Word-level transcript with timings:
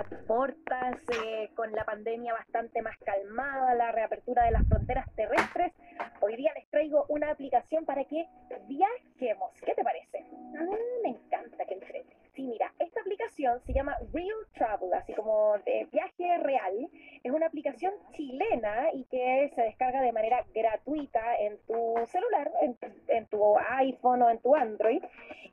a 0.00 0.04
portas, 0.26 0.96
eh, 1.24 1.50
con 1.54 1.72
la 1.72 1.84
pandemia 1.84 2.32
bastante 2.32 2.80
más 2.80 2.96
calmada, 2.98 3.74
la 3.74 3.92
reapertura 3.92 4.44
de 4.44 4.52
las 4.52 4.66
fronteras 4.66 5.06
terrestres, 5.14 5.72
hoy 6.20 6.36
día 6.36 6.52
les 6.54 6.66
traigo 6.70 7.04
una 7.08 7.30
aplicación 7.30 7.84
para 7.84 8.04
que 8.04 8.26
viajemos. 8.66 9.52
¿Qué 9.60 9.74
te 9.74 9.84
parece? 9.84 10.24
Ah, 10.58 10.76
me 11.02 11.10
encanta 11.10 11.64
que 11.66 11.74
entrete. 11.74 12.16
Sí, 12.32 12.46
mira, 12.46 12.72
esta 12.78 13.00
aplicación 13.00 13.60
se 13.66 13.74
llama 13.74 13.98
Real 14.12 14.46
Travel, 14.54 14.94
así 14.94 15.12
como 15.12 15.58
de 15.66 15.86
viaje 15.92 16.38
real. 16.38 16.88
Es 17.22 17.32
una 17.32 17.46
aplicación 17.46 17.92
chilena 18.12 18.92
y 18.94 19.04
que 19.04 19.50
se 19.54 19.62
descarga 19.62 20.00
de 20.00 20.12
manera 20.12 20.44
gratuita 20.54 21.36
en 21.40 21.58
tu 21.66 21.94
celular, 22.06 22.50
en, 22.62 22.78
en 23.08 23.26
tu 23.26 23.58
iPhone 23.58 24.22
o 24.22 24.30
en 24.30 24.38
tu 24.38 24.54
Android. 24.54 25.02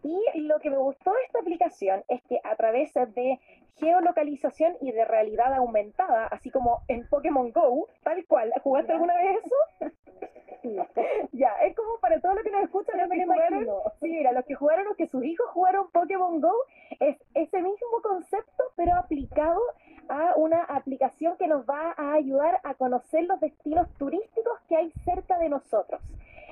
Y 0.03 0.39
lo 0.41 0.59
que 0.59 0.69
me 0.69 0.77
gustó 0.77 1.11
de 1.11 1.23
esta 1.25 1.39
aplicación 1.39 2.03
es 2.07 2.21
que 2.23 2.39
a 2.43 2.55
través 2.55 2.93
de 2.93 3.39
geolocalización 3.79 4.75
y 4.81 4.91
de 4.91 5.05
realidad 5.05 5.53
aumentada, 5.53 6.27
así 6.27 6.49
como 6.49 6.81
en 6.87 7.07
Pokémon 7.07 7.51
Go, 7.51 7.87
tal 8.03 8.25
cual. 8.25 8.51
¿Jugaste 8.63 8.93
alguna 8.93 9.15
vez 9.15 9.37
eso? 9.45 9.95
ya, 11.31 11.53
es 11.63 11.75
como 11.75 11.99
para 11.99 12.19
todos 12.19 12.35
los 12.35 12.43
que 12.43 12.51
nos 12.51 12.63
escuchan, 12.63 12.97
los 12.97 13.09
que 13.09 13.23
jugaron, 13.23 13.67
sí, 14.01 14.09
mira, 14.09 14.31
los 14.31 14.45
que 14.45 14.55
jugaron 14.55 14.87
o 14.87 14.95
que 14.95 15.07
sus 15.07 15.23
hijos 15.23 15.47
jugaron 15.51 15.89
Pokémon 15.91 16.41
Go, 16.41 16.53
es 16.99 17.17
ese 17.33 17.61
mismo 17.61 18.01
concepto, 18.01 18.63
pero 18.75 18.95
aplicado 18.95 19.61
a 20.09 20.33
una 20.35 20.63
aplicación 20.63 21.37
que 21.37 21.47
nos 21.47 21.65
va 21.65 21.93
a 21.97 22.13
ayudar 22.13 22.59
a 22.63 22.73
conocer 22.75 23.25
los 23.25 23.39
destinos 23.39 23.87
turísticos 23.97 24.59
que 24.67 24.77
hay 24.77 24.91
cerca 25.03 25.37
de 25.37 25.49
nosotros. 25.49 26.01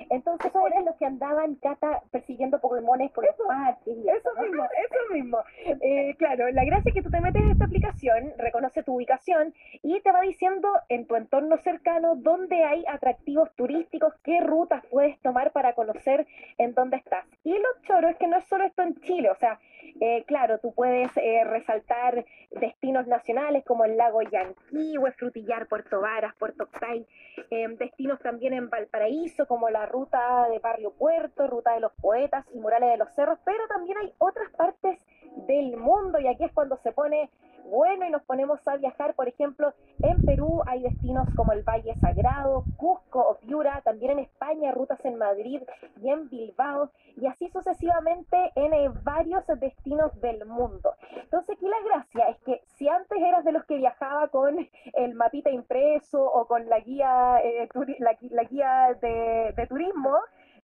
Entonces 0.10 0.48
esos 0.48 0.68
eran 0.68 0.86
los 0.86 0.96
que 0.96 1.06
andaban 1.06 1.56
cata 1.56 2.02
persiguiendo 2.12 2.60
Pokémones 2.60 3.12
por 3.12 3.26
eso, 3.26 3.44
Eso 3.86 4.42
mismo, 4.42 4.64
eso 4.64 5.14
mismo. 5.14 5.40
Eh, 5.82 6.16
claro, 6.18 6.50
la 6.52 6.66
gracia 6.66 6.90
es 6.90 6.94
que 6.94 7.02
tú 7.02 7.10
te 7.10 7.22
metes 7.22 7.42
en 7.42 7.52
esta 7.52 7.66
aplicación, 7.66 8.34
reconoce 8.38 8.84
tu 8.84 8.96
ubicación 8.96 9.54
y 9.82 10.00
te 10.02 10.12
va 10.12 10.22
diciendo 10.22 10.70
en 10.90 11.08
tu 11.08 11.16
entorno 11.16 11.58
cercano 11.58 12.16
dónde 12.16 12.64
hay 12.64 12.86
atractivos 12.88 13.54
turísticos, 13.56 14.14
qué 14.24 14.42
rutas 14.42 14.84
puedes 14.90 15.20
tomar 15.22 15.52
para 15.52 15.74
conocer 15.74 16.28
en 16.58 16.74
dónde 16.74 16.98
estás. 16.98 17.26
Y 17.44 17.54
lo 17.54 17.68
choro 17.84 18.10
es 18.10 18.18
que 18.18 18.28
no 18.28 18.38
es 18.38 18.46
solo 18.46 18.66
esto 18.66 18.82
en 18.82 18.96
Chile, 19.02 19.30
o 19.30 19.36
sea, 19.36 19.60
eh, 20.02 20.24
claro, 20.28 20.60
tú 20.60 20.74
puedes 20.74 21.10
eh, 21.18 21.44
resaltar 21.46 22.26
destinos 22.52 23.08
nacionales 23.08 23.64
como 23.66 23.86
el 23.86 23.98
lago 23.98 24.22
Yanquihue, 24.22 25.12
Frutillar, 25.14 25.68
Puerto 25.68 26.02
Varas, 26.02 26.36
Puerto 26.36 26.64
Octay, 26.64 27.06
em, 27.50 27.76
destinos 27.78 28.20
también 28.20 28.54
en 28.54 28.70
Valparaíso 28.70 29.48
como 29.48 29.70
la 29.70 29.86
ruta 29.86 30.48
de 30.50 30.60
Barrio 30.60 30.92
Puerto, 30.92 31.48
ruta 31.48 31.74
de 31.74 31.80
los 31.80 31.94
poetas 31.94 32.46
y 32.54 32.60
murales 32.60 32.90
de 32.90 32.98
los 32.98 33.14
cerros, 33.14 33.40
pero 33.46 33.68
también 33.68 33.98
hay 33.98 34.14
otras 34.20 34.52
partes 34.52 35.00
del 35.48 35.78
mundo 35.78 36.20
y 36.20 36.28
aquí 36.28 36.44
es 36.44 36.54
cuando 36.54 36.78
se 36.78 36.92
pone 36.92 37.30
bueno 37.66 38.06
y 38.06 38.12
nos 38.12 38.24
ponemos 38.24 38.60
a 38.68 38.78
viajar, 38.78 39.16
por 39.16 39.28
ejemplo, 39.28 39.74
en 40.00 40.22
Perú 40.24 40.62
hay 40.68 40.84
destinos 40.84 41.28
como 41.36 41.52
el 41.52 41.64
Valle 41.64 41.96
Sagrado, 42.00 42.64
Cusco 42.78 43.20
o 43.20 43.38
Piura, 43.40 43.82
también 43.84 44.12
en 44.12 44.20
España 44.20 44.72
rutas 44.72 45.04
en 45.04 45.18
Madrid 45.18 45.62
y 46.02 46.10
en 46.10 46.30
Bilbao 46.30 46.92
y 47.18 47.28
así 47.28 47.50
sucesivamente 47.50 48.52
en 48.56 48.74
eh, 48.74 48.90
varios 49.04 49.44
destinos 49.60 50.20
del 50.22 50.46
mundo. 50.46 50.94
Entonces 51.16 51.56
aquí 51.56 51.68
la 51.68 51.82
gracia 51.86 52.30
es 52.30 52.38
que 52.44 52.62
si 52.78 52.88
antes 52.88 53.18
eras 53.20 53.44
de 53.44 53.52
los 53.52 53.66
que 53.66 53.78
viajaba 53.78 54.28
con 54.28 54.60
el 54.96 55.14
mapita 55.16 55.50
impreso 55.50 56.24
o 56.24 56.48
con 56.48 56.68
la 56.70 56.80
guía, 56.80 57.40
eh, 57.44 57.68
la, 58.00 58.44
guía 58.44 58.98
de 59.02 59.68
turismo, 59.68 60.18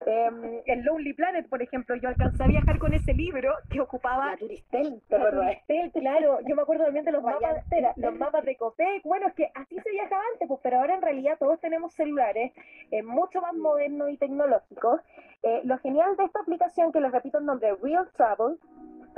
eh, 0.05 0.63
en 0.65 0.83
Lonely 0.83 1.13
Planet, 1.13 1.47
por 1.47 1.61
ejemplo, 1.61 1.95
yo 1.95 2.09
alcancé 2.09 2.43
a 2.43 2.47
viajar 2.47 2.79
con 2.79 2.93
ese 2.93 3.13
libro 3.13 3.53
que 3.69 3.79
ocupaba... 3.79 4.31
La 4.31 4.37
Turistel, 4.37 5.01
Turistel, 5.07 5.91
claro. 5.91 6.39
Yo 6.47 6.55
me 6.55 6.63
acuerdo 6.63 6.85
también 6.85 7.05
de 7.05 7.11
los 7.11 7.23
mapas, 7.23 7.63
los 7.97 8.15
mapas 8.15 8.43
de 8.43 8.55
Copec. 8.55 9.03
Bueno, 9.03 9.27
es 9.27 9.35
que 9.35 9.51
así 9.53 9.79
se 9.79 9.91
viajaba 9.91 10.21
antes, 10.33 10.47
pues, 10.47 10.59
pero 10.63 10.79
ahora 10.79 10.95
en 10.95 11.01
realidad 11.01 11.37
todos 11.37 11.59
tenemos 11.59 11.93
celulares 11.93 12.51
eh, 12.89 13.03
mucho 13.03 13.41
más 13.41 13.53
modernos 13.53 14.09
y 14.09 14.17
tecnológicos. 14.17 15.01
Eh, 15.43 15.61
lo 15.65 15.77
genial 15.79 16.15
de 16.17 16.23
esta 16.25 16.39
aplicación, 16.39 16.91
que 16.91 16.99
les 16.99 17.11
repito 17.11 17.37
el 17.37 17.45
nombre, 17.45 17.75
Real 17.81 18.09
Travel, 18.15 18.57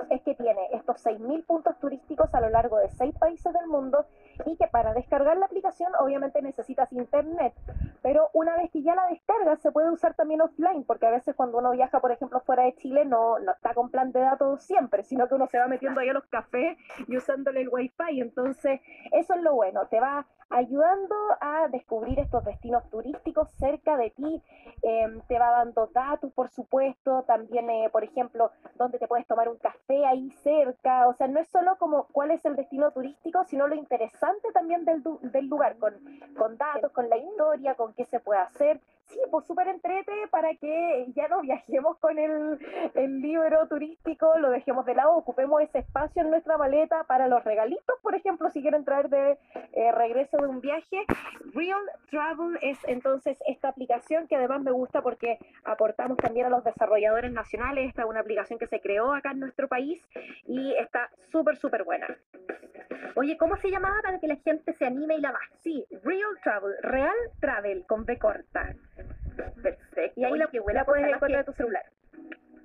es 0.10 0.22
que 0.22 0.36
tiene 0.36 0.68
estos 0.72 1.06
6.000 1.06 1.46
puntos 1.46 1.78
turísticos 1.80 2.34
a 2.34 2.42
lo 2.42 2.50
largo 2.50 2.78
de 2.78 2.90
seis 2.90 3.14
países 3.18 3.54
del 3.54 3.68
mundo 3.68 4.06
y 4.46 4.56
que 4.58 4.68
para 4.68 4.94
descargar 4.94 5.38
la 5.38 5.46
aplicación 5.46 5.92
obviamente 6.00 6.42
necesitas 6.42 6.92
internet, 6.92 7.54
pero 8.02 8.30
una 8.34 8.56
vez 8.58 8.72
que 8.72 8.82
ya 8.82 8.96
la 8.96 9.08
descargas 9.08 9.62
se 9.62 9.72
puede 9.72 9.92
usar 9.92 10.14
también 10.16 10.42
offline, 10.42 10.84
porque 10.84 11.06
a 11.06 11.12
veces 11.12 11.36
cuando 11.36 11.60
uno 11.60 11.72
viaja, 11.72 12.00
por 12.00 12.12
ejemplo, 12.12 12.40
fuera 12.42 12.64
de 12.64 12.76
Chile 12.76 13.06
no, 13.06 13.40
no 13.40 13.52
está 13.52 13.74
con 13.74 13.90
plan 13.90 14.12
de 14.12 14.20
datos 14.20 14.64
siempre, 14.64 15.04
sino 15.04 15.28
que 15.28 15.36
uno 15.36 15.48
se 15.48 15.60
va 15.60 15.68
metiendo 15.68 16.00
ahí 16.00 16.10
a 16.10 16.14
los 16.14 16.26
cafés 16.26 16.78
y 17.08 17.18
usándole 17.18 17.62
el 17.62 17.70
wifi, 17.70 18.22
entonces 18.22 18.82
eso 19.12 19.34
es 19.34 19.42
lo 19.42 19.54
bueno, 19.56 19.88
te 19.88 20.00
va 20.00 20.26
ayudando 20.54 21.16
a 21.42 21.68
descubrir 21.68 22.20
estos 22.20 22.46
destinos 22.46 22.88
turísticos 22.90 23.50
cerca 23.58 23.98
de 23.98 24.12
ti. 24.12 24.42
Em, 24.84 25.20
te 25.22 25.40
va 25.40 25.50
dando 25.52 25.88
datos, 25.88 26.32
por 26.34 26.50
supuesto, 26.50 27.24
también, 27.24 27.70
eh, 27.70 27.90
por 27.92 28.04
ejemplo, 28.04 28.52
dónde 28.76 29.00
te 29.00 29.08
puedes 29.08 29.26
tomar 29.28 29.50
un 29.50 29.58
café 29.58 30.06
ahí 30.06 30.30
cerca. 30.44 31.08
O 31.08 31.14
sea, 31.14 31.28
no 31.28 31.40
es 31.40 31.48
solo 31.48 31.76
como 31.78 32.06
cuál 32.12 32.32
es 32.32 32.46
el 32.46 32.56
destino 32.56 32.92
turístico, 32.92 33.44
sino 33.46 33.68
lo 33.68 33.76
interesante 33.76 34.52
también 34.54 34.86
del, 34.86 35.04
del 35.22 35.48
lugar, 35.48 35.78
con, 35.78 35.94
con 36.38 36.58
datos, 36.58 36.92
con 36.92 37.10
la 37.10 37.18
historia, 37.18 37.76
con 37.76 37.94
qué 37.94 38.06
se 38.06 38.20
puede 38.20 38.42
hacer. 38.42 38.80
Sí, 39.14 39.20
pues 39.30 39.46
súper 39.46 39.68
entrete 39.68 40.12
para 40.32 40.56
que 40.56 41.06
ya 41.16 41.28
no 41.28 41.42
viajemos 41.42 42.00
con 42.00 42.18
el, 42.18 42.58
libro 43.22 43.68
turístico, 43.68 44.38
lo 44.40 44.50
dejemos 44.50 44.88
de 44.88 44.96
lado, 44.96 45.14
ocupemos 45.16 45.62
ese 45.62 45.80
espacio 45.80 46.24
en 46.24 46.32
nuestra 46.32 46.58
maleta 46.58 47.04
para 47.04 47.28
los 47.28 47.44
regalitos, 47.44 47.96
por 48.02 48.16
ejemplo, 48.16 48.50
si 48.50 48.62
quieren 48.62 48.84
traer 48.84 49.10
de 49.10 49.38
eh, 49.74 49.92
regreso 49.92 50.38
de 50.38 50.48
un 50.48 50.62
viaje. 50.62 51.06
Real 51.54 51.82
Travel 52.10 52.58
es 52.62 52.80
entonces 52.88 53.38
esta 53.46 53.70
aplicación 53.70 54.28
que 54.28 54.36
además 54.36 54.62
me 54.62 54.72
gusta 54.72 55.04
porque 55.04 55.38
aportamos 55.64 56.18
también 56.18 56.48
a 56.48 56.50
los 56.50 56.64
desarrolladores 56.64 57.32
nacionales. 57.32 57.90
Esta 57.90 58.02
es 58.02 58.08
una 58.08 58.22
aplicación 58.22 58.58
que 58.58 58.68
se 58.68 58.82
creó 58.82 59.14
acá 59.14 59.32
en 59.32 59.42
nuestro 59.42 59.68
país 59.68 60.02
y 60.48 60.74
está 60.74 61.12
súper, 61.32 61.56
súper 61.58 61.84
buena. 61.84 62.08
Oye, 63.16 63.38
¿cómo 63.38 63.56
se 63.58 63.70
llamaba 63.70 64.02
para 64.02 64.20
que 64.20 64.28
la 64.28 64.38
gente 64.38 64.74
se 64.74 64.86
anime 64.86 65.18
y 65.18 65.22
la 65.22 65.32
baje? 65.32 65.56
Sí, 65.62 65.86
Real 66.04 66.40
Travel, 66.44 66.74
Real 66.82 67.16
Travel 67.40 67.86
con 67.86 68.06
B 68.06 68.18
corta. 68.18 68.76
Perfecto. 69.64 70.12
Y 70.16 70.24
ahí 70.24 70.38
la, 70.38 70.48
que 70.48 70.62
la 70.74 70.86
puedes 70.86 71.06
encontrar 71.06 71.40
en 71.40 71.46
tu 71.46 71.54
celular 71.54 71.84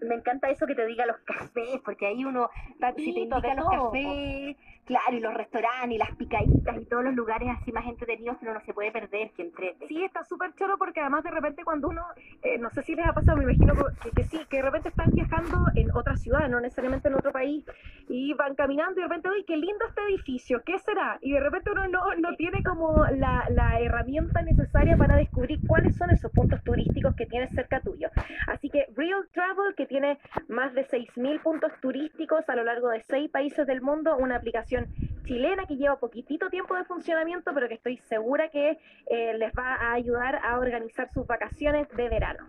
me 0.02 0.14
encanta 0.14 0.48
eso 0.50 0.66
que 0.66 0.74
te 0.74 0.86
diga 0.86 1.06
los 1.06 1.18
cafés, 1.18 1.80
porque 1.84 2.06
ahí 2.06 2.24
uno, 2.24 2.50
si 2.96 3.14
te 3.14 3.20
indica 3.20 3.54
los 3.54 3.68
cafés, 3.68 4.56
claro, 4.84 5.16
y 5.16 5.20
los 5.20 5.34
restaurantes, 5.34 5.92
y 5.92 5.98
las 5.98 6.14
picaditas, 6.16 6.80
y 6.80 6.84
todos 6.86 7.04
los 7.04 7.14
lugares 7.14 7.48
así 7.50 7.72
más 7.72 7.86
entretenidos 7.86 8.38
que 8.38 8.46
uno 8.46 8.54
no 8.54 8.60
se 8.60 8.72
puede 8.72 8.90
perder, 8.90 9.30
que 9.32 9.42
entrete. 9.42 9.86
Sí, 9.86 10.02
está 10.02 10.24
súper 10.24 10.54
choro 10.54 10.78
porque 10.78 11.00
además 11.00 11.24
de 11.24 11.30
repente 11.30 11.62
cuando 11.64 11.88
uno, 11.88 12.02
eh, 12.42 12.58
no 12.58 12.70
sé 12.70 12.82
si 12.82 12.94
les 12.94 13.06
ha 13.06 13.12
pasado, 13.12 13.36
me 13.36 13.44
imagino 13.44 13.74
que, 14.14 14.24
sí, 14.24 14.40
que 14.48 14.56
de 14.56 14.62
repente 14.62 14.88
están 14.88 15.10
viajando 15.10 15.58
en 15.74 15.90
otra 15.94 16.16
ciudad, 16.16 16.48
no 16.48 16.60
necesariamente 16.60 17.08
en 17.08 17.14
otro 17.14 17.32
país, 17.32 17.64
y 18.08 18.32
van 18.34 18.54
caminando 18.54 18.92
y 18.92 19.02
de 19.02 19.08
repente, 19.08 19.28
uy, 19.28 19.44
qué 19.44 19.56
lindo 19.56 19.84
este 19.86 20.02
edificio, 20.08 20.62
¿qué 20.64 20.78
será? 20.78 21.18
Y 21.20 21.32
de 21.32 21.40
repente 21.40 21.70
uno 21.70 21.86
no, 21.88 22.14
no 22.14 22.34
tiene 22.36 22.62
como 22.62 23.04
la, 23.16 23.44
la 23.50 23.80
herramienta 23.80 24.40
necesaria 24.42 24.96
para 24.96 25.16
descubrir 25.16 25.60
cuáles 25.66 25.96
son 25.96 26.10
esos 26.10 26.32
puntos 26.32 26.62
turísticos 26.64 27.14
que 27.14 27.26
tienes 27.26 27.50
cerca 27.50 27.80
tuyo. 27.80 28.08
Así 28.46 28.70
que 28.70 28.86
Real 28.96 29.28
Travel, 29.32 29.74
que 29.76 29.86
tiene 29.88 30.18
más 30.48 30.72
de 30.74 30.86
6.000 30.86 31.42
puntos 31.42 31.72
turísticos 31.80 32.48
a 32.48 32.54
lo 32.54 32.64
largo 32.64 32.90
de 32.90 33.02
seis 33.08 33.30
países 33.30 33.66
del 33.66 33.80
mundo, 33.80 34.16
una 34.16 34.36
aplicación 34.36 34.86
chilena 35.24 35.66
que 35.66 35.76
lleva 35.76 35.98
poquitito 35.98 36.48
tiempo 36.48 36.76
de 36.76 36.84
funcionamiento, 36.84 37.52
pero 37.52 37.68
que 37.68 37.74
estoy 37.74 37.98
segura 38.08 38.48
que 38.48 38.78
eh, 39.10 39.34
les 39.36 39.52
va 39.52 39.74
a 39.74 39.92
ayudar 39.92 40.40
a 40.44 40.58
organizar 40.58 41.10
sus 41.12 41.26
vacaciones 41.26 41.88
de 41.96 42.08
verano. 42.08 42.46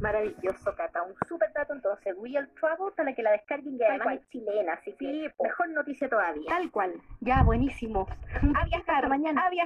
Maravilloso, 0.00 0.74
Cata. 0.74 1.02
Un 1.02 1.14
súper 1.28 1.52
dato 1.52 1.74
entonces. 1.74 2.14
Real 2.20 2.48
Travel 2.60 2.92
para 2.96 3.14
que 3.14 3.22
la 3.22 3.32
descarguen 3.32 3.76
y 3.78 3.84
además 3.84 4.18
es 4.18 4.28
chilena, 4.30 4.72
así 4.74 4.92
que 4.94 5.30
mejor 5.40 5.68
noticia 5.70 6.08
todavía. 6.08 6.48
Tal 6.48 6.70
cual. 6.70 6.92
Ya, 7.20 7.42
buenísimo. 7.44 8.08
A 8.56 8.64
viajar 8.64 9.08
mañana. 9.08 9.46
A 9.46 9.50
viajar. 9.50 9.60